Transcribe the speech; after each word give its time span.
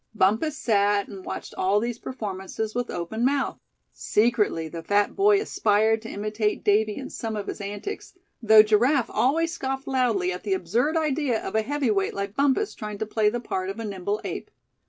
Bumpus 0.15 0.57
sat 0.57 1.07
and 1.09 1.23
watched 1.23 1.53
all 1.59 1.79
these 1.79 1.99
performances 1.99 2.73
with 2.73 2.89
open 2.89 3.23
mouth. 3.23 3.59
Secretly 3.93 4.67
the 4.67 4.81
fat 4.81 5.15
boy 5.15 5.39
aspired 5.39 6.01
to 6.01 6.09
imitate 6.09 6.63
Davy 6.63 6.95
in 6.95 7.11
some 7.11 7.35
of 7.35 7.45
his 7.45 7.61
antics; 7.61 8.17
though 8.41 8.63
Giraffe 8.63 9.11
always 9.11 9.53
scoffed 9.53 9.87
loudly 9.87 10.31
at 10.33 10.41
the 10.41 10.53
absurd 10.55 10.97
idea 10.97 11.39
of 11.47 11.53
a 11.53 11.61
heavy 11.61 11.91
weight 11.91 12.15
like 12.15 12.35
Bumpus 12.35 12.73
trying 12.73 12.97
to 12.97 13.05
play 13.05 13.29
the 13.29 13.39
part 13.39 13.69
of 13.69 13.79
a 13.79 13.85
nimble 13.85 14.19
ape. 14.23 14.49